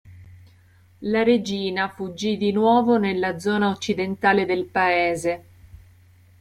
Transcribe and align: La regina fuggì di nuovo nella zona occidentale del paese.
La 1.03 1.21
regina 1.23 1.87
fuggì 1.87 2.35
di 2.35 2.51
nuovo 2.51 2.97
nella 2.97 3.37
zona 3.37 3.69
occidentale 3.69 4.45
del 4.45 4.65
paese. 4.65 5.43